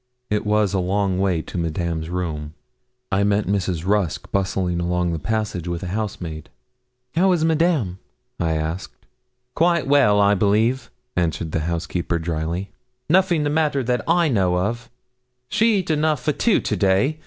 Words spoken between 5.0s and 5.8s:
the passage